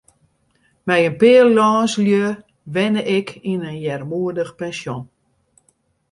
Mei 0.87 1.03
in 1.09 1.15
pear 1.21 1.45
lânslju 1.57 2.25
wenne 2.73 3.01
ik 3.17 3.27
yn 3.51 3.63
in 3.71 3.77
earmoedich 3.89 4.53
pensjon. 4.59 5.03